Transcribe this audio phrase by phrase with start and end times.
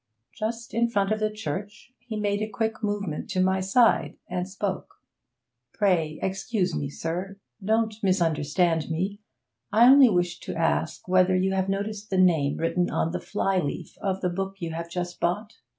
[0.33, 4.49] Just in front of the church he made a quick movement to my side, and
[4.49, 4.95] spoke.
[5.73, 9.19] 'Pray excuse me, sir don't misunderstand me
[9.71, 13.95] I only wished to ask whether you have noticed the name written on the flyleaf
[13.99, 15.53] of the book you have just bought?'